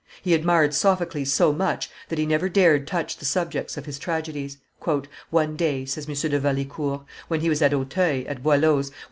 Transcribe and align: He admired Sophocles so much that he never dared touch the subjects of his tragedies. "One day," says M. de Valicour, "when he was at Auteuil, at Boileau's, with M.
He 0.23 0.33
admired 0.33 0.73
Sophocles 0.73 1.31
so 1.31 1.53
much 1.53 1.87
that 2.09 2.17
he 2.17 2.25
never 2.25 2.49
dared 2.49 2.87
touch 2.87 3.17
the 3.17 3.23
subjects 3.25 3.77
of 3.77 3.85
his 3.85 3.99
tragedies. 3.99 4.57
"One 5.29 5.55
day," 5.55 5.85
says 5.85 6.09
M. 6.09 6.31
de 6.31 6.39
Valicour, 6.39 7.05
"when 7.27 7.41
he 7.41 7.49
was 7.49 7.61
at 7.61 7.71
Auteuil, 7.71 8.25
at 8.27 8.41
Boileau's, 8.41 8.87
with 8.87 8.93
M. 8.95 8.99